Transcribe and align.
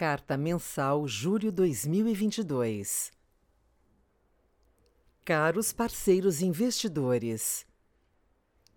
Carta 0.00 0.34
Mensal 0.34 1.06
Julho 1.06 1.52
2022 1.52 3.12
Caros 5.22 5.74
parceiros 5.74 6.40
investidores, 6.40 7.66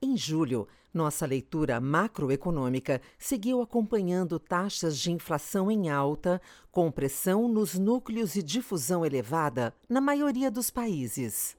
em 0.01 0.17
julho, 0.17 0.67
nossa 0.93 1.25
leitura 1.25 1.79
macroeconômica 1.79 3.01
seguiu 3.17 3.61
acompanhando 3.61 4.37
taxas 4.37 4.99
de 4.99 5.13
inflação 5.13 5.71
em 5.71 5.89
alta, 5.89 6.41
com 6.69 6.91
pressão 6.91 7.47
nos 7.47 7.75
núcleos 7.75 8.35
e 8.35 8.43
difusão 8.43 9.05
elevada 9.05 9.73
na 9.87 10.01
maioria 10.01 10.51
dos 10.51 10.69
países. 10.69 11.55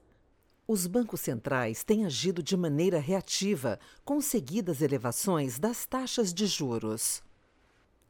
Os 0.67 0.85
bancos 0.85 1.21
centrais 1.21 1.83
têm 1.83 2.05
agido 2.05 2.43
de 2.43 2.55
maneira 2.55 2.99
reativa, 2.99 3.79
com 4.03 4.21
seguidas 4.21 4.83
elevações 4.83 5.57
das 5.57 5.87
taxas 5.87 6.31
de 6.31 6.45
juros. 6.45 7.23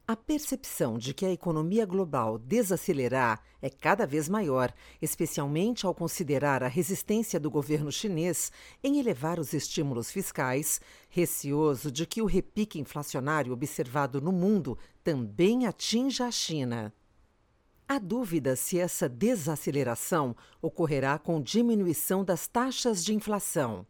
A 0.08 0.14
percepção 0.14 0.96
de 0.96 1.12
que 1.12 1.26
a 1.26 1.32
economia 1.32 1.84
global 1.84 2.38
desacelerar 2.38 3.42
é 3.60 3.68
cada 3.68 4.06
vez 4.06 4.28
maior, 4.28 4.72
especialmente 5.02 5.84
ao 5.84 5.92
considerar 5.92 6.62
a 6.62 6.68
resistência 6.68 7.40
do 7.40 7.50
governo 7.50 7.90
chinês 7.90 8.52
em 8.84 9.00
elevar 9.00 9.40
os 9.40 9.52
estímulos 9.52 10.08
fiscais, 10.08 10.80
receoso 11.08 11.90
de 11.90 12.06
que 12.06 12.22
o 12.22 12.26
repique 12.26 12.78
inflacionário 12.78 13.52
observado 13.52 14.20
no 14.20 14.30
mundo 14.30 14.78
também 15.02 15.66
atinja 15.66 16.26
a 16.26 16.30
China. 16.30 16.94
Há 17.88 17.98
dúvida 17.98 18.54
se 18.54 18.78
essa 18.78 19.08
desaceleração 19.08 20.36
ocorrerá 20.62 21.18
com 21.18 21.42
diminuição 21.42 22.24
das 22.24 22.46
taxas 22.46 23.04
de 23.04 23.12
inflação. 23.12 23.84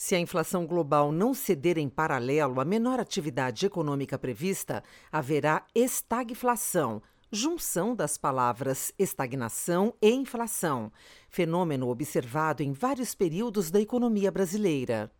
Se 0.00 0.14
a 0.14 0.20
inflação 0.20 0.64
global 0.64 1.10
não 1.10 1.34
ceder 1.34 1.76
em 1.76 1.88
paralelo 1.88 2.60
à 2.60 2.64
menor 2.64 3.00
atividade 3.00 3.66
econômica 3.66 4.16
prevista, 4.16 4.84
haverá 5.10 5.66
estagflação, 5.74 7.02
junção 7.32 7.96
das 7.96 8.16
palavras 8.16 8.92
estagnação 8.96 9.92
e 10.00 10.08
inflação, 10.08 10.92
fenômeno 11.28 11.88
observado 11.88 12.62
em 12.62 12.72
vários 12.72 13.12
períodos 13.12 13.72
da 13.72 13.80
economia 13.80 14.30
brasileira. 14.30 15.10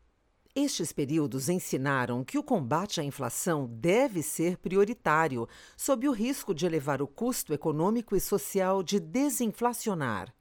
Estes 0.55 0.93
períodos 0.93 1.49
ensinaram 1.49 2.23
que 2.23 2.39
o 2.39 2.43
combate 2.43 3.01
à 3.01 3.05
inflação 3.05 3.67
deve 3.69 4.23
ser 4.23 4.59
prioritário, 4.59 5.49
sob 5.77 6.09
o 6.09 6.12
risco 6.12 6.55
de 6.55 6.65
elevar 6.67 7.03
o 7.03 7.09
custo 7.09 7.53
econômico 7.53 8.15
e 8.15 8.21
social 8.21 8.84
de 8.84 9.01
desinflacionar. 9.01 10.33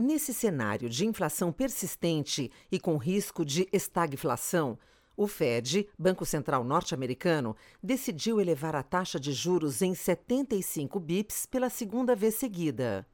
Nesse 0.00 0.32
cenário 0.32 0.88
de 0.88 1.04
inflação 1.04 1.50
persistente 1.50 2.52
e 2.70 2.78
com 2.78 2.96
risco 2.96 3.44
de 3.44 3.68
estagflação, 3.72 4.78
o 5.16 5.26
Fed, 5.26 5.88
Banco 5.98 6.24
Central 6.24 6.62
norte-americano, 6.62 7.56
decidiu 7.82 8.40
elevar 8.40 8.76
a 8.76 8.82
taxa 8.84 9.18
de 9.18 9.32
juros 9.32 9.82
em 9.82 9.96
75 9.96 11.00
bips 11.00 11.46
pela 11.46 11.68
segunda 11.68 12.14
vez 12.14 12.36
seguida. 12.36 13.04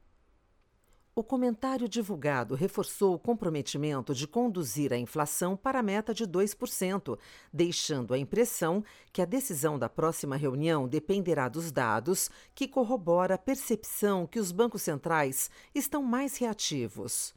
O 1.17 1.23
comentário 1.23 1.87
divulgado 1.87 2.55
reforçou 2.55 3.15
o 3.15 3.19
comprometimento 3.19 4.13
de 4.13 4.27
conduzir 4.27 4.91
a 4.91 4.97
inflação 4.97 5.55
para 5.55 5.79
a 5.79 5.81
meta 5.81 6.13
de 6.13 6.27
2%, 6.27 7.17
deixando 7.53 8.13
a 8.13 8.17
impressão 8.17 8.83
que 9.13 9.21
a 9.21 9.25
decisão 9.25 9.79
da 9.79 9.87
próxima 9.87 10.35
reunião 10.35 10.89
dependerá 10.89 11.47
dos 11.47 11.71
dados, 11.71 12.29
que 12.53 12.67
corrobora 12.67 13.35
a 13.35 13.37
percepção 13.37 14.27
que 14.27 14.41
os 14.41 14.51
bancos 14.51 14.81
centrais 14.81 15.49
estão 15.73 16.03
mais 16.03 16.35
reativos. 16.35 17.33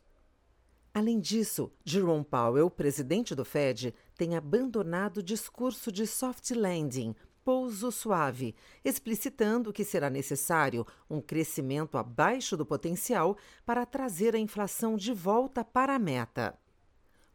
Além 0.92 1.20
disso, 1.20 1.70
Jerome 1.84 2.24
Powell, 2.24 2.68
presidente 2.68 3.32
do 3.32 3.44
Fed, 3.44 3.94
tem 4.16 4.34
abandonado 4.34 5.18
o 5.18 5.22
discurso 5.22 5.92
de 5.92 6.04
soft 6.04 6.50
landing 6.50 7.14
pouso 7.48 7.90
suave, 7.90 8.54
explicitando 8.84 9.72
que 9.72 9.82
será 9.82 10.10
necessário 10.10 10.86
um 11.08 11.18
crescimento 11.18 11.96
abaixo 11.96 12.58
do 12.58 12.66
potencial 12.66 13.38
para 13.64 13.86
trazer 13.86 14.36
a 14.36 14.38
inflação 14.38 14.98
de 14.98 15.14
volta 15.14 15.64
para 15.64 15.94
a 15.94 15.98
meta. 15.98 16.58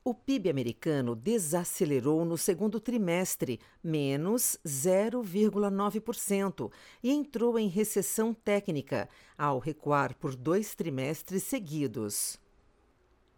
O 0.03 0.13
PIB 0.13 0.51
americano 0.51 1.15
desacelerou 1.15 2.23
no 2.25 2.37
segundo 2.37 2.79
trimestre, 2.79 3.59
menos 3.83 4.55
0,9%, 4.63 6.71
e 7.01 7.11
entrou 7.11 7.57
em 7.57 7.67
recessão 7.67 8.35
técnica, 8.35 9.09
ao 9.35 9.57
recuar 9.57 10.13
por 10.13 10.35
dois 10.35 10.75
trimestres 10.75 11.41
seguidos. 11.41 12.37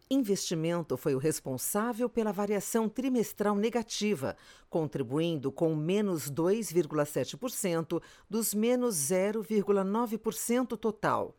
Investimento 0.10 0.96
foi 0.98 1.16
o 1.16 1.18
responsável 1.18 2.08
pela 2.08 2.32
variação 2.32 2.88
trimestral 2.88 3.56
negativa, 3.56 4.38
contribuindo 4.70 5.52
com 5.52 5.76
menos 5.76 6.30
2,7% 6.30 8.00
dos 8.30 8.54
menos 8.54 8.96
0,9% 8.96 10.78
total. 10.78 11.36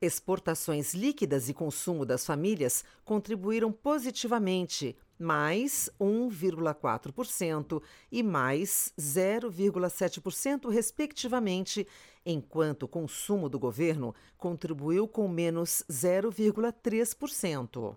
Exportações 0.00 0.94
líquidas 0.94 1.50
e 1.50 1.52
consumo 1.52 2.06
das 2.06 2.24
famílias 2.24 2.82
contribuíram 3.04 3.70
positivamente, 3.70 4.96
mais 5.20 5.90
1,4% 6.00 7.82
e 8.10 8.22
mais 8.22 8.92
0,7%, 8.98 10.70
respectivamente, 10.70 11.86
enquanto 12.24 12.84
o 12.84 12.88
consumo 12.88 13.48
do 13.48 13.58
governo 13.58 14.14
contribuiu 14.38 15.06
com 15.06 15.28
menos 15.28 15.84
0,3%. 15.90 17.96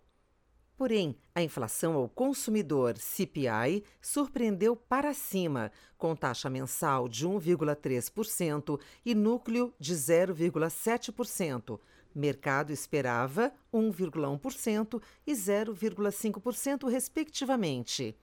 Porém, 0.75 1.15
a 1.33 1.41
inflação 1.41 1.93
ao 1.93 2.09
consumidor 2.09 2.97
CPI 2.97 3.83
surpreendeu 4.01 4.75
para 4.75 5.13
cima, 5.13 5.71
com 5.97 6.15
taxa 6.15 6.49
mensal 6.49 7.07
de 7.07 7.27
1,3% 7.27 8.79
e 9.05 9.15
núcleo 9.15 9.73
de 9.79 9.93
0,7%. 9.93 11.79
Mercado 12.15 12.71
esperava 12.71 13.51
1,1% 13.73 15.01
e 15.25 15.33
0,5%, 15.33 16.87
respectivamente. 16.89 18.15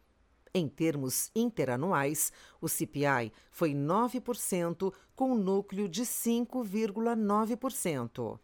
Em 0.53 0.69
termos 0.69 1.31
interanuais, 1.35 2.31
o 2.61 2.69
CPI 2.69 3.33
foi 3.51 3.73
9%, 3.73 4.93
com 5.15 5.35
núcleo 5.35 5.89
de 5.89 6.03
5,9%. 6.03 8.39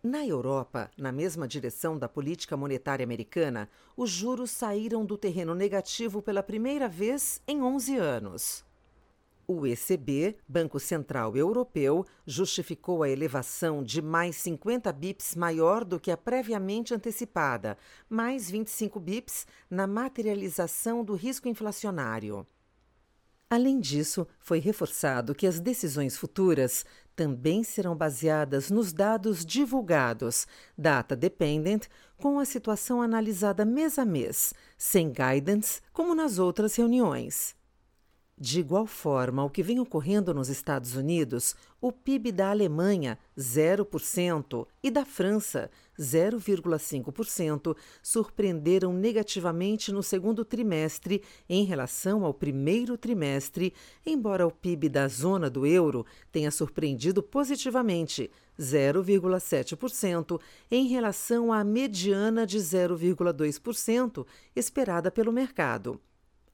Na 0.00 0.24
Europa, 0.24 0.88
na 0.96 1.10
mesma 1.10 1.48
direção 1.48 1.98
da 1.98 2.08
política 2.08 2.56
monetária 2.56 3.02
americana, 3.02 3.68
os 3.96 4.10
juros 4.10 4.52
saíram 4.52 5.04
do 5.04 5.18
terreno 5.18 5.56
negativo 5.56 6.22
pela 6.22 6.40
primeira 6.40 6.88
vez 6.88 7.42
em 7.48 7.60
11 7.60 7.96
anos. 7.96 8.64
O 9.50 9.66
ECB, 9.66 10.36
Banco 10.46 10.78
Central 10.78 11.34
Europeu, 11.34 12.04
justificou 12.26 13.02
a 13.02 13.08
elevação 13.08 13.82
de 13.82 14.02
mais 14.02 14.36
50 14.36 14.92
bips 14.92 15.34
maior 15.34 15.86
do 15.86 15.98
que 15.98 16.10
a 16.10 16.18
previamente 16.18 16.92
antecipada, 16.92 17.78
mais 18.10 18.50
25 18.50 19.00
bips 19.00 19.46
na 19.70 19.86
materialização 19.86 21.02
do 21.02 21.14
risco 21.14 21.48
inflacionário. 21.48 22.46
Além 23.48 23.80
disso, 23.80 24.26
foi 24.38 24.58
reforçado 24.58 25.34
que 25.34 25.46
as 25.46 25.58
decisões 25.58 26.18
futuras 26.18 26.84
também 27.16 27.64
serão 27.64 27.96
baseadas 27.96 28.70
nos 28.70 28.92
dados 28.92 29.46
divulgados, 29.46 30.46
data 30.76 31.16
dependent, 31.16 31.86
com 32.18 32.38
a 32.38 32.44
situação 32.44 33.00
analisada 33.00 33.64
mês 33.64 33.98
a 33.98 34.04
mês, 34.04 34.52
sem 34.76 35.10
guidance, 35.10 35.80
como 35.90 36.14
nas 36.14 36.38
outras 36.38 36.76
reuniões. 36.76 37.56
De 38.40 38.60
igual 38.60 38.86
forma 38.86 39.42
ao 39.42 39.50
que 39.50 39.64
vem 39.64 39.80
ocorrendo 39.80 40.32
nos 40.32 40.48
Estados 40.48 40.94
Unidos, 40.94 41.56
o 41.80 41.90
PIB 41.90 42.30
da 42.30 42.50
Alemanha, 42.50 43.18
0%, 43.36 44.64
e 44.80 44.92
da 44.92 45.04
França, 45.04 45.68
0,5%, 45.98 47.76
surpreenderam 48.00 48.92
negativamente 48.92 49.90
no 49.90 50.04
segundo 50.04 50.44
trimestre 50.44 51.20
em 51.48 51.64
relação 51.64 52.24
ao 52.24 52.32
primeiro 52.32 52.96
trimestre, 52.96 53.74
embora 54.06 54.46
o 54.46 54.52
PIB 54.52 54.88
da 54.88 55.08
zona 55.08 55.50
do 55.50 55.66
euro 55.66 56.06
tenha 56.30 56.52
surpreendido 56.52 57.20
positivamente, 57.20 58.30
0,7%, 58.56 60.40
em 60.70 60.86
relação 60.86 61.52
à 61.52 61.64
mediana 61.64 62.46
de 62.46 62.58
0,2% 62.58 64.24
esperada 64.54 65.10
pelo 65.10 65.32
mercado. 65.32 66.00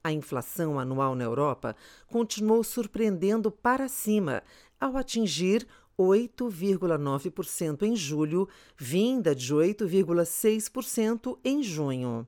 A 0.05 0.11
inflação 0.11 0.77
anual 0.77 1.15
na 1.15 1.23
Europa 1.23 1.75
continuou 2.05 2.63
surpreendendo 2.63 3.49
para 3.49 3.87
cima, 3.87 4.43
ao 4.79 4.97
atingir 4.97 5.65
8,9% 5.97 7.81
em 7.81 7.95
julho, 7.95 8.47
vinda 8.77 9.33
de 9.33 9.51
8,6% 9.51 11.39
em 11.43 11.63
junho. 11.63 12.27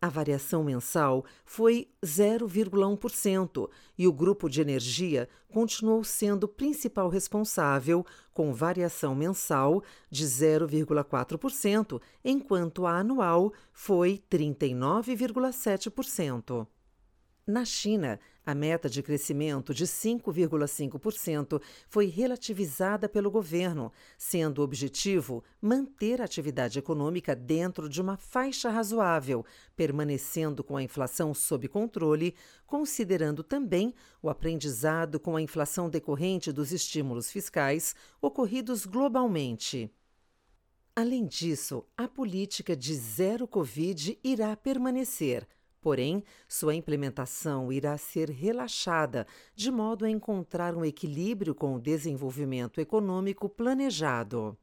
A 0.00 0.08
variação 0.08 0.62
mensal 0.62 1.24
foi 1.44 1.88
0,1% 2.00 3.68
e 3.98 4.06
o 4.06 4.12
grupo 4.12 4.48
de 4.48 4.60
energia 4.60 5.28
continuou 5.48 6.04
sendo 6.04 6.44
o 6.44 6.48
principal 6.48 7.08
responsável, 7.08 8.06
com 8.32 8.52
variação 8.52 9.16
mensal 9.16 9.82
de 10.08 10.24
0,4%, 10.24 12.00
enquanto 12.24 12.86
a 12.86 12.98
anual 12.98 13.52
foi 13.72 14.22
39,7%. 14.30 16.68
Na 17.46 17.64
China, 17.64 18.18
A 18.46 18.54
meta 18.54 18.90
de 18.90 19.02
crescimento 19.02 19.72
de 19.72 19.86
5,5% 19.86 21.62
foi 21.88 22.06
relativizada 22.06 23.08
pelo 23.08 23.30
governo, 23.30 23.90
sendo 24.18 24.58
o 24.58 24.62
objetivo 24.62 25.42
manter 25.62 26.20
a 26.20 26.26
atividade 26.26 26.78
econômica 26.78 27.34
dentro 27.34 27.88
de 27.88 28.02
uma 28.02 28.18
faixa 28.18 28.68
razoável, 28.68 29.46
permanecendo 29.74 30.62
com 30.62 30.76
a 30.76 30.82
inflação 30.82 31.32
sob 31.32 31.68
controle, 31.68 32.34
considerando 32.66 33.42
também 33.42 33.94
o 34.22 34.28
aprendizado 34.28 35.18
com 35.18 35.36
a 35.36 35.42
inflação 35.42 35.88
decorrente 35.88 36.52
dos 36.52 36.70
estímulos 36.70 37.30
fiscais 37.30 37.94
ocorridos 38.20 38.84
globalmente. 38.84 39.90
Além 40.94 41.24
disso, 41.24 41.82
a 41.96 42.06
política 42.06 42.76
de 42.76 42.94
zero 42.94 43.48
Covid 43.48 44.18
irá 44.22 44.54
permanecer 44.54 45.48
Porém, 45.84 46.24
sua 46.48 46.74
implementação 46.74 47.70
irá 47.70 47.98
ser 47.98 48.30
relaxada, 48.30 49.26
de 49.54 49.70
modo 49.70 50.06
a 50.06 50.10
encontrar 50.10 50.74
um 50.74 50.82
equilíbrio 50.82 51.54
com 51.54 51.74
o 51.74 51.78
desenvolvimento 51.78 52.80
econômico 52.80 53.50
planejado. 53.50 54.56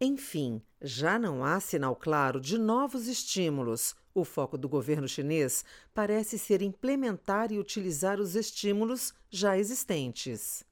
Enfim, 0.00 0.60
já 0.82 1.16
não 1.16 1.44
há 1.44 1.60
sinal 1.60 1.94
claro 1.94 2.40
de 2.40 2.58
novos 2.58 3.06
estímulos. 3.06 3.94
O 4.12 4.24
foco 4.24 4.58
do 4.58 4.68
governo 4.68 5.06
chinês 5.06 5.64
parece 5.94 6.36
ser 6.36 6.60
implementar 6.60 7.52
e 7.52 7.58
utilizar 7.60 8.18
os 8.18 8.34
estímulos 8.34 9.14
já 9.30 9.56
existentes. 9.56 10.64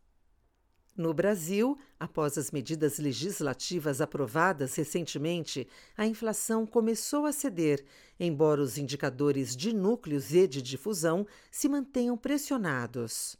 No 0.97 1.13
Brasil, 1.13 1.77
após 2.01 2.39
as 2.39 2.51
medidas 2.51 2.99
legislativas 2.99 4.01
aprovadas 4.01 4.75
recentemente, 4.77 5.69
a 5.95 6.07
inflação 6.07 6.65
começou 6.65 7.27
a 7.27 7.33
ceder, 7.33 7.85
embora 8.19 8.63
os 8.63 8.79
indicadores 8.79 9.55
de 9.55 9.75
núcleos 9.75 10.33
e 10.33 10.49
de 10.49 10.63
difusão 10.63 11.27
se 11.51 11.69
mantenham 11.69 12.17
pressionados. 12.17 13.37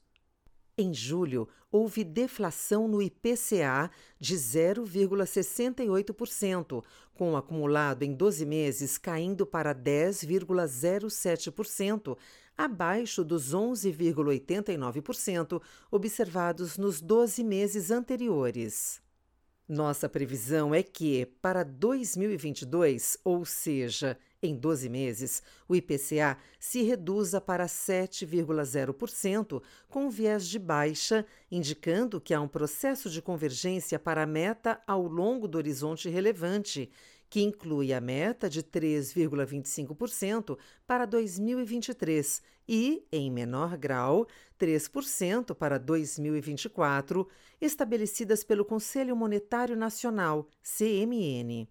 Em 0.79 0.93
julho, 0.93 1.49
houve 1.73 2.05
deflação 2.05 2.87
no 2.87 3.01
IPCA 3.01 3.91
de 4.21 4.37
0,68%, 4.37 6.85
com 7.15 7.33
o 7.33 7.37
acumulado 7.37 8.03
em 8.03 8.13
12 8.13 8.45
meses 8.45 8.99
caindo 8.99 9.47
para 9.47 9.75
10,07%, 9.75 12.19
abaixo 12.59 13.25
dos 13.25 13.55
11,89% 13.55 15.63
observados 15.91 16.77
nos 16.77 17.01
12 17.01 17.43
meses 17.43 17.91
anteriores. 17.91 19.01
Nossa 19.67 20.11
previsão 20.11 20.75
é 20.75 20.83
que, 20.83 21.25
para 21.41 21.65
2022, 21.65 23.17
ou 23.25 23.47
seja, 23.47 24.19
em 24.47 24.57
12 24.57 24.89
meses, 24.89 25.43
o 25.69 25.75
IPCA 25.75 26.39
se 26.59 26.83
reduza 26.83 27.41
para 27.41 27.67
7,0%, 27.67 29.63
com 29.89 30.09
viés 30.11 30.47
de 30.47 30.59
baixa, 30.59 31.27
indicando 31.51 32.21
que 32.21 32.35
há 32.35 32.41
um 32.41 32.49
processo 32.49 33.11
de 33.11 33.21
convergência 33.21 33.99
para 33.99 34.23
a 34.23 34.27
meta 34.27 34.81
ao 34.87 35.07
longo 35.07 35.47
do 35.49 35.59
horizonte 35.59 36.09
relevante 36.09 36.91
que 37.29 37.43
inclui 37.43 37.93
a 37.93 38.01
meta 38.01 38.49
de 38.49 38.63
3,25% 38.63 40.57
para 40.87 41.05
2023 41.05 42.41
e, 42.69 43.05
em 43.13 43.31
menor 43.31 43.77
grau, 43.77 44.27
3% 44.59 45.55
para 45.55 45.79
2024, 45.79 47.29
estabelecidas 47.61 48.43
pelo 48.43 48.65
Conselho 48.65 49.15
Monetário 49.17 49.77
Nacional, 49.77 50.49
CMN. 50.63 51.69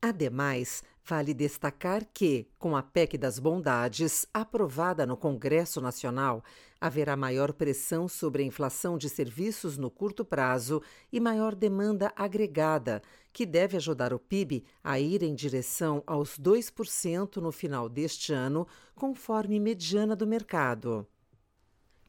Ademais, 0.00 0.82
vale 1.04 1.34
destacar 1.34 2.06
que, 2.12 2.46
com 2.58 2.76
a 2.76 2.82
PEC 2.82 3.18
das 3.18 3.38
Bondades, 3.38 4.26
aprovada 4.32 5.04
no 5.04 5.16
Congresso 5.16 5.80
Nacional, 5.80 6.44
haverá 6.80 7.16
maior 7.16 7.52
pressão 7.52 8.08
sobre 8.08 8.42
a 8.42 8.46
inflação 8.46 8.96
de 8.96 9.08
serviços 9.08 9.76
no 9.76 9.90
curto 9.90 10.24
prazo 10.24 10.82
e 11.12 11.20
maior 11.20 11.54
demanda 11.54 12.12
agregada, 12.16 13.02
que 13.32 13.46
deve 13.46 13.76
ajudar 13.76 14.12
o 14.12 14.18
PIB 14.18 14.64
a 14.82 15.00
ir 15.00 15.22
em 15.22 15.34
direção 15.34 16.02
aos 16.06 16.38
2% 16.38 17.36
no 17.36 17.50
final 17.50 17.88
deste 17.88 18.32
ano, 18.32 18.66
conforme 18.94 19.58
mediana 19.58 20.14
do 20.14 20.26
mercado. 20.26 21.06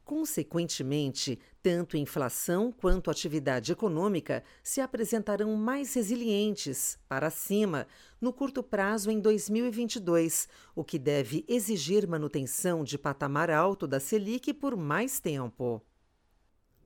Consequentemente, 0.04 1.38
tanto 1.64 1.96
inflação 1.96 2.70
quanto 2.70 3.10
atividade 3.10 3.72
econômica 3.72 4.44
se 4.62 4.82
apresentarão 4.82 5.56
mais 5.56 5.94
resilientes, 5.94 6.98
para 7.08 7.30
cima, 7.30 7.86
no 8.20 8.34
curto 8.34 8.62
prazo 8.62 9.10
em 9.10 9.18
2022, 9.18 10.46
o 10.76 10.84
que 10.84 10.98
deve 10.98 11.42
exigir 11.48 12.06
manutenção 12.06 12.84
de 12.84 12.98
patamar 12.98 13.50
alto 13.50 13.86
da 13.86 13.98
Selic 13.98 14.52
por 14.52 14.76
mais 14.76 15.18
tempo. 15.18 15.80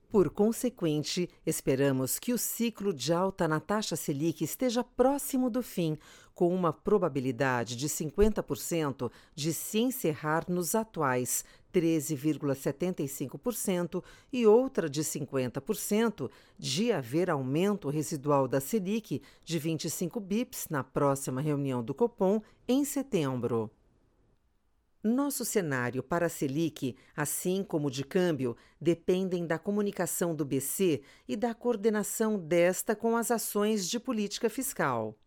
Por 0.09 0.29
consequente, 0.29 1.29
esperamos 1.45 2.17
que 2.17 2.31
o 2.31 2.37
ciclo 2.37 2.93
de 2.93 3.11
alta 3.11 3.49
na 3.49 3.59
taxa 3.59 3.97
Selic 3.97 4.43
esteja 4.43 4.81
próximo 4.81 5.49
do 5.49 5.61
fim, 5.61 5.99
com 6.33 6.55
uma 6.55 6.71
probabilidade 6.71 7.75
de 7.75 7.89
50% 7.89 9.11
de 9.35 9.53
se 9.53 9.79
encerrar 9.79 10.45
nos 10.49 10.73
atuais 10.73 11.43
13,75% 11.73 14.03
e 14.31 14.45
outra 14.45 14.87
de 14.89 15.03
50% 15.03 16.29
de 16.57 16.91
haver 16.91 17.29
aumento 17.29 17.89
residual 17.89 18.47
da 18.47 18.59
Selic 18.59 19.21
de 19.43 19.59
25 19.59 20.19
bips 20.19 20.67
na 20.69 20.83
próxima 20.83 21.41
reunião 21.41 21.83
do 21.83 21.93
Copom 21.93 22.41
em 22.67 22.83
setembro. 22.83 23.69
Nosso 25.01 25.45
cenário 25.45 26.03
para 26.03 26.25
a 26.25 26.29
Selic, 26.29 26.93
assim 27.15 27.63
como 27.63 27.87
o 27.87 27.91
de 27.91 28.03
câmbio, 28.03 28.57
dependem 28.81 29.47
da 29.47 29.57
comunicação 29.57 30.35
do 30.35 30.43
BC 30.43 31.01
e 31.25 31.37
da 31.37 31.53
coordenação 31.53 32.37
desta 32.37 32.97
com 32.97 33.15
as 33.15 33.31
ações 33.31 33.89
de 33.89 33.97
política 33.97 34.49
fiscal. 34.49 35.17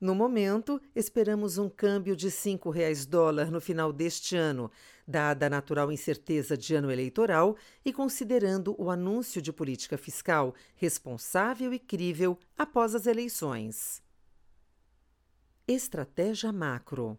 No 0.00 0.14
momento, 0.14 0.80
esperamos 0.94 1.56
um 1.56 1.68
câmbio 1.68 2.16
de 2.16 2.26
R$ 2.26 2.32
5,00 2.32 3.06
dólar 3.06 3.50
no 3.50 3.60
final 3.60 3.92
deste 3.92 4.36
ano, 4.36 4.70
dada 5.06 5.46
a 5.46 5.50
natural 5.50 5.90
incerteza 5.92 6.56
de 6.56 6.74
ano 6.74 6.90
eleitoral 6.90 7.56
e 7.84 7.92
considerando 7.92 8.74
o 8.78 8.90
anúncio 8.90 9.40
de 9.40 9.52
política 9.52 9.96
fiscal 9.96 10.54
responsável 10.76 11.72
e 11.72 11.78
crível 11.78 12.38
após 12.58 12.94
as 12.94 13.06
eleições. 13.06 14.02
Estratégia 15.66 16.52
macro 16.52 17.18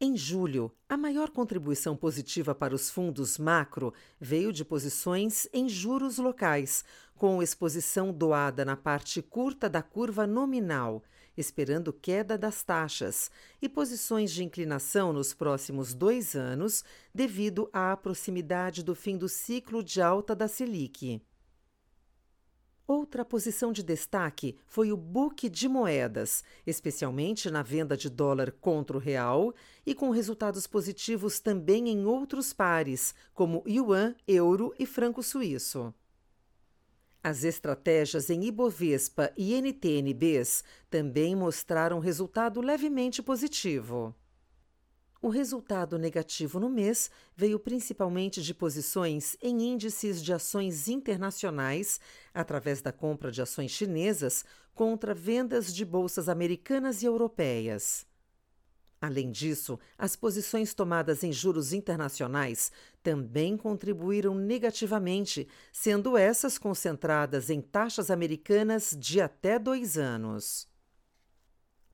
em 0.00 0.16
julho, 0.16 0.70
a 0.88 0.96
maior 0.96 1.28
contribuição 1.28 1.96
positiva 1.96 2.54
para 2.54 2.72
os 2.72 2.88
fundos 2.88 3.36
macro 3.36 3.92
veio 4.20 4.52
de 4.52 4.64
posições 4.64 5.48
em 5.52 5.68
juros 5.68 6.18
locais, 6.18 6.84
com 7.16 7.42
exposição 7.42 8.12
doada 8.12 8.64
na 8.64 8.76
parte 8.76 9.20
curta 9.20 9.68
da 9.68 9.82
curva 9.82 10.24
nominal, 10.24 11.02
esperando 11.36 11.92
queda 11.92 12.38
das 12.38 12.62
taxas, 12.62 13.28
e 13.60 13.68
posições 13.68 14.30
de 14.30 14.44
inclinação 14.44 15.12
nos 15.12 15.34
próximos 15.34 15.92
dois 15.92 16.36
anos, 16.36 16.84
devido 17.12 17.68
à 17.72 17.96
proximidade 17.96 18.84
do 18.84 18.94
fim 18.94 19.18
do 19.18 19.28
ciclo 19.28 19.82
de 19.82 20.00
alta 20.00 20.32
da 20.32 20.46
Selic. 20.46 21.20
Outra 22.88 23.22
posição 23.22 23.70
de 23.70 23.82
destaque 23.82 24.56
foi 24.66 24.90
o 24.90 24.96
book 24.96 25.46
de 25.50 25.68
moedas, 25.68 26.42
especialmente 26.66 27.50
na 27.50 27.62
venda 27.62 27.94
de 27.94 28.08
dólar 28.08 28.50
contra 28.50 28.96
o 28.96 29.00
real 29.00 29.52
e 29.84 29.94
com 29.94 30.08
resultados 30.08 30.66
positivos 30.66 31.38
também 31.38 31.90
em 31.90 32.06
outros 32.06 32.54
pares, 32.54 33.14
como 33.34 33.62
yuan, 33.68 34.14
euro 34.26 34.74
e 34.78 34.86
franco 34.86 35.22
suíço. 35.22 35.92
As 37.22 37.44
estratégias 37.44 38.30
em 38.30 38.46
Ibovespa 38.46 39.34
e 39.36 39.52
NTNBs 39.52 40.64
também 40.88 41.36
mostraram 41.36 41.98
resultado 41.98 42.58
levemente 42.62 43.22
positivo. 43.22 44.14
O 45.20 45.28
resultado 45.30 45.98
negativo 45.98 46.60
no 46.60 46.70
mês 46.70 47.10
veio 47.36 47.58
principalmente 47.58 48.40
de 48.40 48.54
posições 48.54 49.36
em 49.42 49.60
índices 49.62 50.22
de 50.22 50.32
ações 50.32 50.86
internacionais, 50.86 51.98
através 52.32 52.80
da 52.80 52.92
compra 52.92 53.32
de 53.32 53.42
ações 53.42 53.72
chinesas 53.72 54.44
contra 54.74 55.12
vendas 55.12 55.74
de 55.74 55.84
bolsas 55.84 56.28
americanas 56.28 57.02
e 57.02 57.06
europeias. 57.06 58.06
Além 59.00 59.32
disso, 59.32 59.78
as 59.96 60.14
posições 60.14 60.72
tomadas 60.72 61.24
em 61.24 61.32
juros 61.32 61.72
internacionais 61.72 62.70
também 63.02 63.56
contribuíram 63.56 64.36
negativamente, 64.36 65.48
sendo 65.72 66.16
essas 66.16 66.58
concentradas 66.58 67.50
em 67.50 67.60
taxas 67.60 68.08
americanas 68.08 68.96
de 68.96 69.20
até 69.20 69.58
dois 69.58 69.98
anos. 69.98 70.68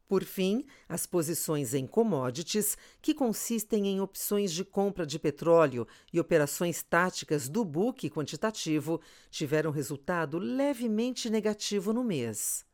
Por 0.06 0.22
fim, 0.22 0.66
as 0.88 1.06
posições 1.06 1.72
em 1.72 1.86
commodities, 1.86 2.76
que 3.00 3.14
consistem 3.14 3.88
em 3.88 4.00
opções 4.00 4.52
de 4.52 4.64
compra 4.64 5.06
de 5.06 5.18
petróleo 5.18 5.86
e 6.12 6.20
operações 6.20 6.82
táticas 6.82 7.48
do 7.48 7.64
book 7.64 8.10
quantitativo, 8.10 9.00
tiveram 9.30 9.70
resultado 9.70 10.38
levemente 10.38 11.30
negativo 11.30 11.92
no 11.92 12.04
mês. 12.04 12.66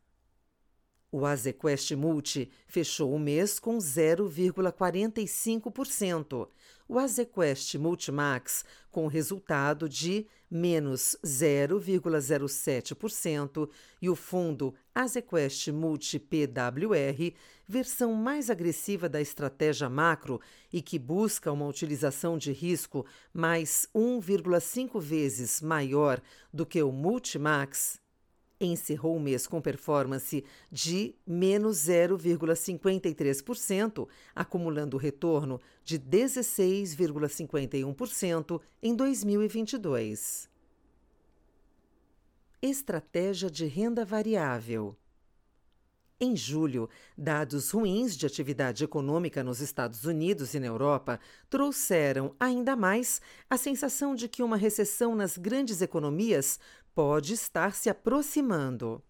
O 1.13 1.27
Azequest 1.27 1.91
Multi 1.93 2.49
fechou 2.69 3.13
o 3.13 3.19
mês 3.19 3.59
com 3.59 3.79
0,45%. 3.79 6.49
o 6.89 6.99
Azequest 6.99 7.75
Multimax 7.75 8.65
com 8.91 9.09
resultado 9.09 9.89
de 9.89 10.25
menos 10.51 11.17
0,07% 11.25 13.71
e 14.03 14.11
o 14.11 14.17
fundo 14.17 14.75
Azequest 14.93 15.69
Multi 15.69 16.19
PWR, 16.19 17.33
versão 17.67 18.13
mais 18.15 18.51
agressiva 18.51 19.09
da 19.09 19.21
estratégia 19.21 19.89
macro 19.89 20.41
e 20.73 20.83
que 20.83 20.99
busca 20.99 21.53
uma 21.53 21.67
utilização 21.67 22.37
de 22.37 22.51
risco 22.51 23.07
mais 23.33 23.89
1,5 23.95 25.01
vezes 25.01 25.61
maior 25.61 26.21
do 26.53 26.67
que 26.67 26.83
o 26.83 26.91
Multimax, 26.91 28.00
encerrou 28.61 29.17
o 29.17 29.21
mês 29.21 29.47
com 29.47 29.61
performance 29.61 30.43
de 30.71 31.15
menos 31.27 31.77
0,53%, 31.79 34.07
acumulando 34.35 34.97
retorno 34.97 35.61
de 35.85 35.99
16,51% 35.99 38.61
em 38.83 38.95
2022. 38.95 40.49
Estratégia 42.63 43.51
de 43.51 43.65
renda 43.65 44.05
variável. 44.05 44.95
Em 46.23 46.37
julho, 46.37 46.87
dados 47.17 47.71
ruins 47.71 48.15
de 48.15 48.27
atividade 48.27 48.85
econômica 48.85 49.43
nos 49.43 49.63
Estados 49.63 50.05
Unidos 50.05 50.53
e 50.53 50.61
na 50.61 50.67
Europa 50.67 51.19
trouxeram 51.49 52.37
ainda 52.39 52.77
mais 52.77 53.23
a 53.49 53.57
sensação 53.57 54.15
de 54.15 54.29
que 54.29 54.43
uma 54.43 54.59
recessão 54.59 55.15
nas 55.15 55.39
grandes 55.39 55.81
economias 55.81 56.61
pode 56.95 57.35
estar 57.35 57.75
se 57.75 57.89
aproximando. 57.89 59.03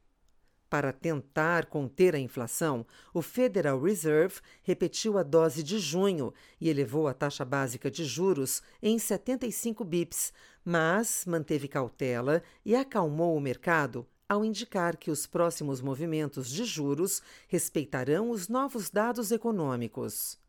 Para 0.70 0.92
tentar 0.92 1.66
conter 1.66 2.14
a 2.14 2.18
inflação, 2.18 2.86
o 3.12 3.20
Federal 3.20 3.80
Reserve 3.82 4.40
repetiu 4.62 5.18
a 5.18 5.24
dose 5.24 5.64
de 5.64 5.80
junho 5.80 6.32
e 6.60 6.68
elevou 6.68 7.08
a 7.08 7.12
taxa 7.12 7.44
básica 7.44 7.90
de 7.90 8.04
juros 8.04 8.62
em 8.80 8.96
75 8.96 9.84
bips, 9.84 10.32
mas 10.64 11.24
manteve 11.26 11.66
cautela 11.66 12.40
e 12.64 12.76
acalmou 12.76 13.36
o 13.36 13.40
mercado 13.40 14.06
ao 14.28 14.44
indicar 14.44 14.96
que 14.96 15.10
os 15.10 15.26
próximos 15.26 15.80
movimentos 15.80 16.48
de 16.48 16.64
juros 16.64 17.20
respeitarão 17.48 18.30
os 18.30 18.48
novos 18.48 18.88
dados 18.88 19.32
econômicos. 19.32 20.39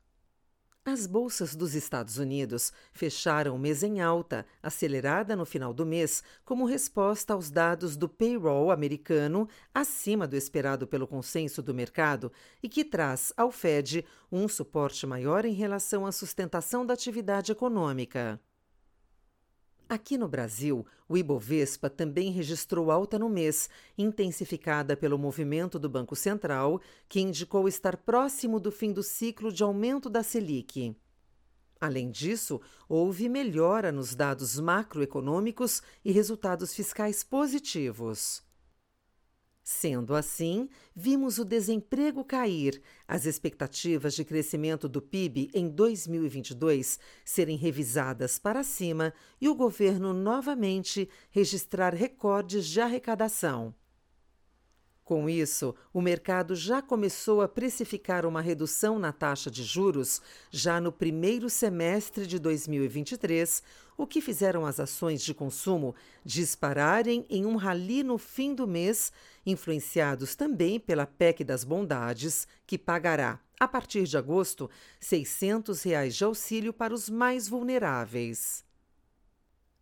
As 0.83 1.05
bolsas 1.05 1.55
dos 1.55 1.75
Estados 1.75 2.17
Unidos 2.17 2.73
fecharam 2.91 3.55
o 3.55 3.59
mês 3.59 3.83
em 3.83 4.01
alta, 4.01 4.47
acelerada 4.63 5.35
no 5.35 5.45
final 5.45 5.75
do 5.75 5.85
mês, 5.85 6.23
como 6.43 6.65
resposta 6.65 7.33
aos 7.33 7.51
dados 7.51 7.95
do 7.95 8.09
payroll 8.09 8.71
americano 8.71 9.47
acima 9.71 10.27
do 10.27 10.35
esperado 10.35 10.87
pelo 10.87 11.07
consenso 11.07 11.61
do 11.61 11.71
mercado 11.71 12.31
e 12.63 12.67
que 12.67 12.83
traz 12.83 13.31
ao 13.37 13.51
Fed 13.51 14.03
um 14.31 14.47
suporte 14.47 15.05
maior 15.05 15.45
em 15.45 15.53
relação 15.53 16.03
à 16.03 16.11
sustentação 16.11 16.83
da 16.83 16.95
atividade 16.95 17.51
econômica. 17.51 18.41
Aqui 19.91 20.17
no 20.17 20.25
Brasil, 20.25 20.85
o 21.05 21.17
Ibovespa 21.17 21.89
também 21.89 22.31
registrou 22.31 22.91
alta 22.91 23.19
no 23.19 23.27
mês, 23.27 23.69
intensificada 23.97 24.95
pelo 24.95 25.17
movimento 25.17 25.77
do 25.77 25.89
Banco 25.89 26.15
Central, 26.15 26.79
que 27.09 27.19
indicou 27.19 27.67
estar 27.67 27.97
próximo 27.97 28.57
do 28.57 28.71
fim 28.71 28.93
do 28.93 29.03
ciclo 29.03 29.51
de 29.51 29.63
aumento 29.63 30.09
da 30.09 30.23
Selic. 30.23 30.95
Além 31.77 32.09
disso, 32.09 32.61
houve 32.87 33.27
melhora 33.27 33.91
nos 33.91 34.15
dados 34.15 34.57
macroeconômicos 34.57 35.81
e 36.05 36.13
resultados 36.13 36.73
fiscais 36.73 37.21
positivos. 37.21 38.41
Sendo 39.63 40.15
assim, 40.15 40.67
vimos 40.95 41.37
o 41.37 41.45
desemprego 41.45 42.25
cair, 42.25 42.81
as 43.07 43.25
expectativas 43.25 44.15
de 44.15 44.25
crescimento 44.25 44.89
do 44.89 45.01
PIB 45.01 45.51
em 45.53 45.69
2022 45.69 46.99
serem 47.23 47.57
revisadas 47.57 48.39
para 48.39 48.63
cima 48.63 49.13
e 49.39 49.47
o 49.47 49.55
governo 49.55 50.13
novamente 50.13 51.07
registrar 51.29 51.93
recordes 51.93 52.65
de 52.65 52.81
arrecadação. 52.81 53.75
Com 55.11 55.27
isso, 55.27 55.75
o 55.93 56.01
mercado 56.01 56.55
já 56.55 56.81
começou 56.81 57.41
a 57.41 57.47
precificar 57.49 58.25
uma 58.25 58.39
redução 58.39 58.97
na 58.97 59.11
taxa 59.11 59.51
de 59.51 59.61
juros 59.61 60.21
já 60.49 60.79
no 60.79 60.89
primeiro 60.89 61.49
semestre 61.49 62.25
de 62.25 62.39
2023, 62.39 63.61
o 63.97 64.07
que 64.07 64.21
fizeram 64.21 64.65
as 64.65 64.79
ações 64.79 65.21
de 65.21 65.33
consumo 65.33 65.93
dispararem 66.23 67.25
em 67.29 67.45
um 67.45 67.57
rali 67.57 68.03
no 68.03 68.17
fim 68.17 68.55
do 68.55 68.65
mês, 68.65 69.11
influenciados 69.45 70.33
também 70.33 70.79
pela 70.79 71.05
PEC 71.05 71.43
das 71.43 71.65
Bondades, 71.65 72.47
que 72.65 72.77
pagará, 72.77 73.37
a 73.59 73.67
partir 73.67 74.05
de 74.05 74.17
agosto, 74.17 74.69
600 75.01 75.83
reais 75.83 76.15
de 76.15 76.23
auxílio 76.23 76.71
para 76.71 76.93
os 76.93 77.09
mais 77.09 77.49
vulneráveis 77.49 78.63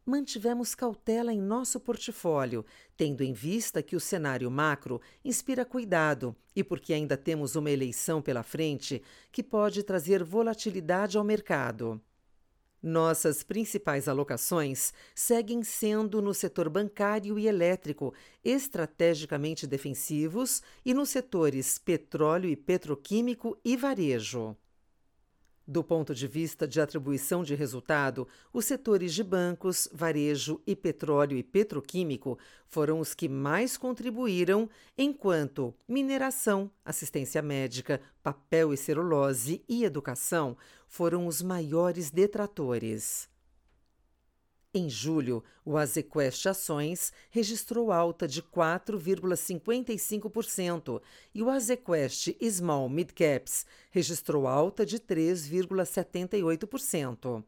mantivemos 0.09 0.73
cautela 0.73 1.31
em 1.31 1.39
nosso 1.39 1.79
portfólio, 1.79 2.65
tendo 2.97 3.23
em 3.23 3.31
vista 3.31 3.83
que 3.83 3.95
o 3.95 3.99
cenário 3.99 4.49
macro 4.49 4.99
inspira 5.23 5.63
cuidado 5.63 6.35
e 6.55 6.63
porque 6.63 6.93
ainda 6.93 7.15
temos 7.15 7.55
uma 7.55 7.69
eleição 7.69 8.21
pela 8.21 8.43
frente 8.43 9.01
que 9.31 9.43
pode 9.43 9.83
trazer 9.83 10.23
volatilidade 10.23 11.17
ao 11.17 11.23
mercado. 11.23 12.01
Nossas 12.81 13.43
principais 13.43 14.07
alocações 14.07 14.93
seguem 15.13 15.63
sendo 15.63 16.21
no 16.21 16.33
setor 16.33 16.69
bancário 16.69 17.37
e 17.37 17.45
elétrico, 17.45 18.13
estrategicamente 18.43 19.67
defensivos, 19.67 20.63
e 20.85 20.93
nos 20.93 21.09
setores 21.09 21.77
petróleo 21.77 22.49
e 22.49 22.55
petroquímico 22.55 23.57
e 23.65 23.75
varejo. 23.75 24.55
Do 25.71 25.83
ponto 25.83 26.15
de 26.15 26.25
vista 26.25 26.67
de 26.67 26.81
atribuição 26.81 27.43
de 27.43 27.53
resultado, 27.53 28.27
os 28.51 28.65
setores 28.65 29.13
de 29.13 29.23
bancos, 29.23 29.87
varejo 29.93 30.59
e 30.65 30.75
petróleo 30.75 31.37
e 31.37 31.43
petroquímico 31.43 32.39
foram 32.65 32.99
os 32.99 33.13
que 33.13 33.29
mais 33.29 33.77
contribuíram, 33.77 34.67
enquanto 34.97 35.71
mineração, 35.87 36.71
assistência 36.83 37.39
médica, 37.43 38.01
papel 38.23 38.73
e 38.73 38.77
celulose 38.77 39.63
e 39.69 39.83
educação 39.83 40.57
foram 40.87 41.27
os 41.27 41.39
maiores 41.39 42.09
detratores. 42.09 43.29
Em 44.71 44.87
julho, 44.87 45.43
o 45.65 45.77
Azequest 45.77 46.45
Ações 46.45 47.11
registrou 47.31 47.91
alta 47.91 48.27
de 48.27 48.43
4,55% 48.43 51.01
e 51.33 51.41
o 51.41 51.49
Azequest 51.49 52.35
Small 52.39 52.87
Mid 52.87 53.09
Caps 53.13 53.65
registrou 53.89 54.45
alta 54.45 54.85
de 54.85 54.99
3,78%. 54.99 57.43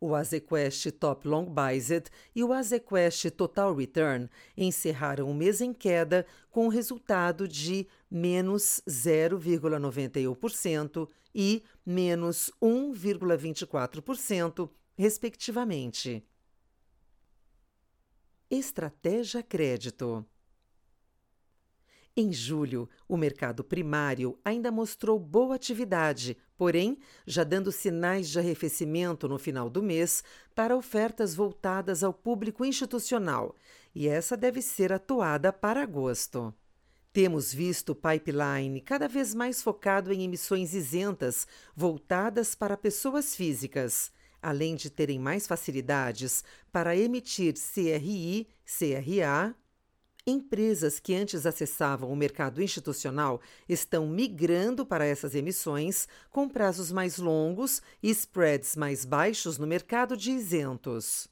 O 0.00 0.14
Azequest 0.14 0.90
Top 0.92 1.28
Long 1.28 1.44
Biased 1.44 2.06
e 2.34 2.42
o 2.42 2.54
Azequest 2.54 3.30
Total 3.32 3.74
Return 3.74 4.30
encerraram 4.56 5.30
o 5.30 5.34
mês 5.34 5.60
em 5.60 5.74
queda 5.74 6.24
com 6.50 6.64
o 6.64 6.70
resultado 6.70 7.46
de 7.46 7.86
menos 8.10 8.82
0,91% 8.88 11.06
e 11.34 11.62
menos 11.84 12.50
1,24%, 12.62 14.70
respectivamente. 14.96 16.24
Estratégia 18.50 19.42
Crédito 19.42 20.26
em 22.14 22.30
julho, 22.30 22.90
o 23.08 23.16
mercado 23.16 23.64
primário 23.64 24.38
ainda 24.44 24.70
mostrou 24.70 25.18
boa 25.18 25.54
atividade, 25.54 26.36
porém, 26.58 26.98
já 27.26 27.42
dando 27.42 27.72
sinais 27.72 28.28
de 28.28 28.38
arrefecimento 28.38 29.26
no 29.26 29.38
final 29.38 29.70
do 29.70 29.82
mês 29.82 30.22
para 30.54 30.76
ofertas 30.76 31.34
voltadas 31.34 32.04
ao 32.04 32.12
público 32.12 32.66
institucional, 32.66 33.56
e 33.94 34.08
essa 34.08 34.36
deve 34.36 34.60
ser 34.60 34.92
atuada 34.92 35.50
para 35.54 35.82
agosto. 35.82 36.54
Temos 37.14 37.52
visto 37.52 37.90
o 37.90 37.94
pipeline 37.94 38.82
cada 38.82 39.08
vez 39.08 39.34
mais 39.34 39.62
focado 39.62 40.12
em 40.12 40.22
emissões 40.22 40.74
isentas 40.74 41.46
voltadas 41.74 42.54
para 42.54 42.76
pessoas 42.76 43.34
físicas 43.34 44.12
além 44.42 44.74
de 44.74 44.90
terem 44.90 45.18
mais 45.18 45.46
facilidades 45.46 46.42
para 46.72 46.96
emitir 46.96 47.54
CRI, 47.54 48.48
CRA, 48.66 49.54
empresas 50.26 51.00
que 51.00 51.14
antes 51.14 51.46
acessavam 51.46 52.10
o 52.10 52.16
mercado 52.16 52.62
institucional 52.62 53.40
estão 53.68 54.06
migrando 54.06 54.84
para 54.84 55.06
essas 55.06 55.34
emissões 55.34 56.06
com 56.30 56.48
prazos 56.48 56.92
mais 56.92 57.18
longos 57.18 57.80
e 58.02 58.10
spreads 58.10 58.76
mais 58.76 59.04
baixos 59.04 59.58
no 59.58 59.66
mercado 59.66 60.16
de 60.16 60.30
isentos. 60.30 61.31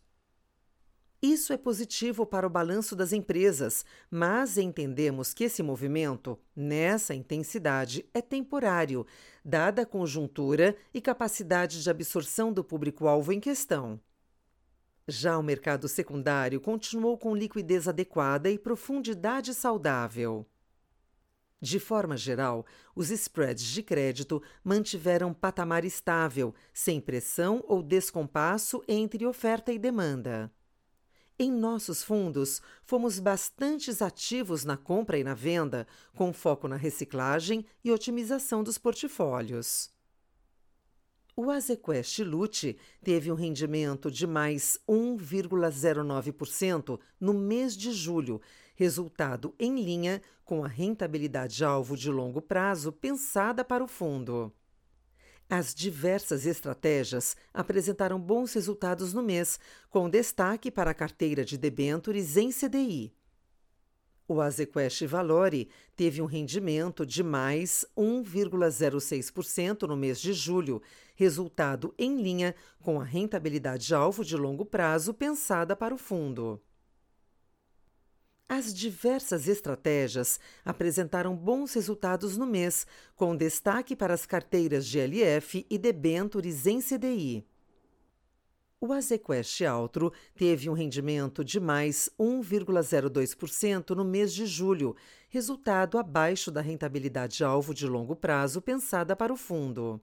Isso 1.22 1.52
é 1.52 1.58
positivo 1.58 2.24
para 2.24 2.46
o 2.46 2.50
balanço 2.50 2.96
das 2.96 3.12
empresas, 3.12 3.84
mas 4.10 4.56
entendemos 4.56 5.34
que 5.34 5.44
esse 5.44 5.62
movimento, 5.62 6.38
nessa 6.56 7.14
intensidade, 7.14 8.06
é 8.14 8.22
temporário, 8.22 9.06
dada 9.44 9.82
a 9.82 9.86
conjuntura 9.86 10.74
e 10.94 11.00
capacidade 11.00 11.82
de 11.82 11.90
absorção 11.90 12.50
do 12.50 12.64
público-alvo 12.64 13.34
em 13.34 13.40
questão. 13.40 14.00
Já 15.06 15.36
o 15.36 15.42
mercado 15.42 15.88
secundário 15.88 16.58
continuou 16.58 17.18
com 17.18 17.36
liquidez 17.36 17.86
adequada 17.86 18.50
e 18.50 18.58
profundidade 18.58 19.52
saudável. 19.52 20.46
De 21.60 21.78
forma 21.78 22.16
geral, 22.16 22.64
os 22.96 23.10
spreads 23.10 23.66
de 23.66 23.82
crédito 23.82 24.42
mantiveram 24.64 25.34
patamar 25.34 25.84
estável, 25.84 26.54
sem 26.72 26.98
pressão 26.98 27.62
ou 27.68 27.82
descompasso 27.82 28.82
entre 28.88 29.26
oferta 29.26 29.70
e 29.70 29.78
demanda. 29.78 30.50
Em 31.42 31.50
nossos 31.50 32.02
fundos, 32.02 32.60
fomos 32.84 33.18
bastante 33.18 33.90
ativos 34.02 34.62
na 34.62 34.76
compra 34.76 35.18
e 35.18 35.24
na 35.24 35.32
venda, 35.32 35.86
com 36.14 36.34
foco 36.34 36.68
na 36.68 36.76
reciclagem 36.76 37.64
e 37.82 37.90
otimização 37.90 38.62
dos 38.62 38.76
portfólios. 38.76 39.90
O 41.34 41.50
Azequest 41.50 42.18
Lute 42.18 42.76
teve 43.02 43.32
um 43.32 43.34
rendimento 43.34 44.10
de 44.10 44.26
mais 44.26 44.78
1,09% 44.86 47.00
no 47.18 47.32
mês 47.32 47.74
de 47.74 47.90
julho, 47.90 48.38
resultado 48.74 49.54
em 49.58 49.82
linha 49.82 50.20
com 50.44 50.62
a 50.62 50.68
rentabilidade-alvo 50.68 51.96
de 51.96 52.10
longo 52.10 52.42
prazo 52.42 52.92
pensada 52.92 53.64
para 53.64 53.82
o 53.82 53.88
fundo. 53.88 54.52
As 55.52 55.74
diversas 55.74 56.46
estratégias 56.46 57.36
apresentaram 57.52 58.20
bons 58.20 58.52
resultados 58.52 59.12
no 59.12 59.20
mês, 59.20 59.58
com 59.90 60.08
destaque 60.08 60.70
para 60.70 60.92
a 60.92 60.94
carteira 60.94 61.44
de 61.44 61.58
debêntures 61.58 62.36
em 62.36 62.52
CDI. 62.52 63.12
O 64.28 64.40
Azequest 64.40 65.04
Valore 65.06 65.68
teve 65.96 66.22
um 66.22 66.24
rendimento 66.24 67.04
de 67.04 67.24
mais 67.24 67.84
1,06% 67.98 69.88
no 69.88 69.96
mês 69.96 70.20
de 70.20 70.32
julho, 70.32 70.80
resultado 71.16 71.92
em 71.98 72.22
linha 72.22 72.54
com 72.80 73.00
a 73.00 73.04
rentabilidade-alvo 73.04 74.24
de 74.24 74.36
longo 74.36 74.64
prazo 74.64 75.12
pensada 75.12 75.74
para 75.74 75.92
o 75.92 75.98
fundo. 75.98 76.62
As 78.52 78.74
diversas 78.74 79.46
estratégias 79.46 80.40
apresentaram 80.64 81.36
bons 81.36 81.72
resultados 81.72 82.36
no 82.36 82.44
mês, 82.44 82.84
com 83.14 83.36
destaque 83.36 83.94
para 83.94 84.12
as 84.12 84.26
carteiras 84.26 84.88
de 84.88 84.98
LF 84.98 85.64
e 85.70 85.78
debêntures 85.78 86.66
em 86.66 86.80
CDI. 86.80 87.46
O 88.80 88.92
Azequest 88.92 89.62
Altro 89.62 90.12
teve 90.34 90.68
um 90.68 90.72
rendimento 90.72 91.44
de 91.44 91.60
mais 91.60 92.10
1,02% 92.18 93.90
no 93.90 94.04
mês 94.04 94.34
de 94.34 94.46
julho, 94.46 94.96
resultado 95.28 95.96
abaixo 95.96 96.50
da 96.50 96.60
rentabilidade-alvo 96.60 97.72
de 97.72 97.86
longo 97.86 98.16
prazo 98.16 98.60
pensada 98.60 99.14
para 99.14 99.32
o 99.32 99.36
fundo. 99.36 100.00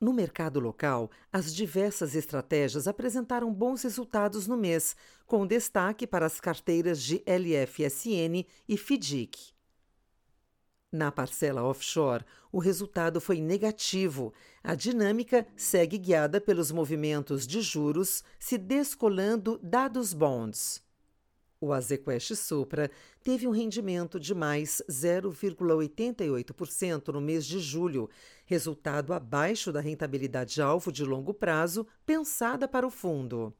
No 0.00 0.14
mercado 0.14 0.58
local, 0.58 1.10
as 1.30 1.54
diversas 1.54 2.14
estratégias 2.14 2.88
apresentaram 2.88 3.52
bons 3.52 3.82
resultados 3.82 4.46
no 4.46 4.56
mês, 4.56 4.96
com 5.26 5.46
destaque 5.46 6.06
para 6.06 6.24
as 6.24 6.40
carteiras 6.40 7.02
de 7.02 7.22
LFSN 7.26 8.46
e 8.66 8.76
FDIC. 8.78 9.52
Na 10.90 11.12
parcela 11.12 11.62
offshore, 11.62 12.24
o 12.50 12.58
resultado 12.58 13.20
foi 13.20 13.42
negativo. 13.42 14.32
A 14.64 14.74
dinâmica 14.74 15.46
segue 15.54 15.98
guiada 15.98 16.40
pelos 16.40 16.72
movimentos 16.72 17.46
de 17.46 17.60
juros 17.60 18.24
se 18.38 18.56
descolando 18.56 19.60
dados 19.62 20.14
bonds. 20.14 20.82
O 21.62 21.74
Azequest 21.74 22.34
Supra 22.36 22.90
teve 23.22 23.46
um 23.46 23.50
rendimento 23.50 24.18
de 24.18 24.34
mais 24.34 24.80
0,88% 24.88 27.08
no 27.08 27.20
mês 27.20 27.44
de 27.44 27.60
julho, 27.60 28.08
resultado 28.46 29.12
abaixo 29.12 29.70
da 29.70 29.78
rentabilidade-alvo 29.78 30.90
de 30.90 31.04
longo 31.04 31.34
prazo 31.34 31.86
pensada 32.06 32.66
para 32.66 32.86
o 32.86 32.90
fundo. 32.90 33.52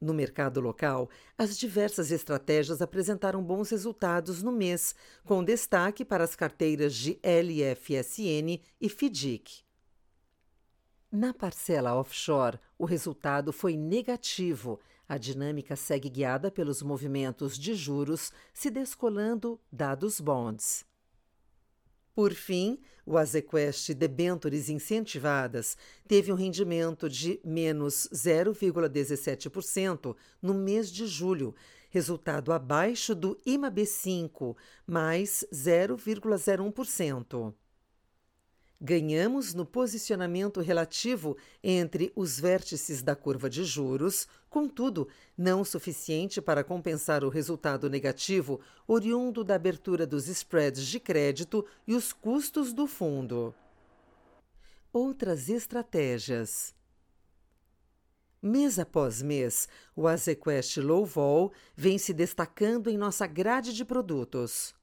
No 0.00 0.12
mercado 0.12 0.60
local, 0.60 1.08
as 1.38 1.56
diversas 1.56 2.10
estratégias 2.10 2.82
apresentaram 2.82 3.44
bons 3.44 3.70
resultados 3.70 4.42
no 4.42 4.50
mês, 4.50 4.92
com 5.24 5.44
destaque 5.44 6.04
para 6.04 6.24
as 6.24 6.34
carteiras 6.34 6.96
de 6.96 7.16
LFSN 7.22 8.60
e 8.80 8.88
FDIC. 8.88 9.64
Na 11.12 11.32
parcela 11.32 11.94
offshore, 11.94 12.58
o 12.76 12.84
resultado 12.84 13.52
foi 13.52 13.76
negativo. 13.76 14.80
A 15.08 15.18
dinâmica 15.18 15.76
segue 15.76 16.08
guiada 16.08 16.50
pelos 16.50 16.82
movimentos 16.82 17.56
de 17.56 17.74
juros 17.74 18.32
se 18.52 18.70
descolando 18.70 19.60
dados 19.70 20.20
bonds. 20.20 20.84
Por 22.14 22.32
fim, 22.32 22.80
o 23.04 23.18
Azequest 23.18 23.90
Debentures 23.90 24.68
Incentivadas 24.68 25.76
teve 26.08 26.32
um 26.32 26.34
rendimento 26.34 27.08
de 27.08 27.38
menos 27.44 28.08
0,17% 28.12 30.16
no 30.40 30.54
mês 30.54 30.90
de 30.90 31.06
julho, 31.06 31.54
resultado 31.90 32.52
abaixo 32.52 33.14
do 33.14 33.36
IMAB5, 33.46 34.56
mais 34.86 35.46
0,01% 35.52 37.54
ganhamos 38.80 39.54
no 39.54 39.64
posicionamento 39.64 40.60
relativo 40.60 41.36
entre 41.62 42.12
os 42.14 42.38
vértices 42.38 43.02
da 43.02 43.16
curva 43.16 43.48
de 43.48 43.64
juros, 43.64 44.28
contudo, 44.48 45.08
não 45.36 45.64
suficiente 45.64 46.40
para 46.40 46.64
compensar 46.64 47.24
o 47.24 47.28
resultado 47.28 47.88
negativo 47.88 48.60
oriundo 48.86 49.42
da 49.42 49.54
abertura 49.54 50.06
dos 50.06 50.28
spreads 50.28 50.86
de 50.86 51.00
crédito 51.00 51.64
e 51.86 51.94
os 51.94 52.12
custos 52.12 52.72
do 52.72 52.86
fundo. 52.86 53.54
Outras 54.92 55.48
estratégias. 55.48 56.74
Mês 58.42 58.78
após 58.78 59.22
mês, 59.22 59.68
o 59.94 60.06
Azequest 60.06 60.76
Low 60.76 61.04
Vol 61.04 61.52
vem 61.74 61.98
se 61.98 62.12
destacando 62.12 62.88
em 62.88 62.96
nossa 62.96 63.26
grade 63.26 63.72
de 63.72 63.84
produtos. 63.84 64.74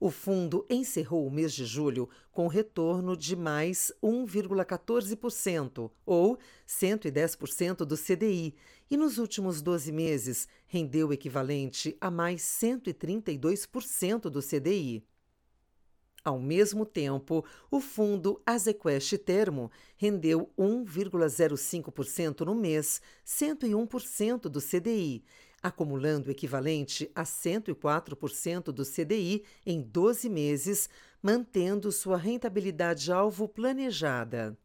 O 0.00 0.10
fundo 0.10 0.64
encerrou 0.70 1.26
o 1.26 1.30
mês 1.30 1.52
de 1.52 1.66
julho 1.66 2.08
com 2.32 2.46
retorno 2.46 3.14
de 3.14 3.36
mais 3.36 3.92
1,14%, 4.02 5.90
ou 6.06 6.38
110% 6.66 7.84
do 7.84 7.98
CDI, 7.98 8.54
e 8.90 8.96
nos 8.96 9.18
últimos 9.18 9.60
12 9.60 9.92
meses 9.92 10.48
rendeu 10.66 11.08
o 11.08 11.12
equivalente 11.12 11.94
a 12.00 12.10
mais 12.10 12.40
132% 12.40 14.30
do 14.30 14.40
CDI. 14.40 15.04
Ao 16.24 16.38
mesmo 16.38 16.86
tempo, 16.86 17.44
o 17.70 17.78
fundo 17.78 18.40
Azequest 18.46 19.18
Termo 19.18 19.70
rendeu 19.98 20.50
1,05% 20.58 22.40
no 22.46 22.54
mês, 22.54 23.02
101% 23.26 24.48
do 24.48 24.60
CDI, 24.62 25.22
acumulando 25.62 26.28
o 26.28 26.30
equivalente 26.30 27.10
a 27.14 27.22
104% 27.22 28.64
do 28.72 28.84
CDI 28.84 29.44
em 29.64 29.80
12 29.80 30.28
meses, 30.28 30.88
mantendo 31.22 31.90
sua 31.92 32.16
rentabilidade 32.16 33.12
alvo 33.12 33.48
planejada. 33.48 34.56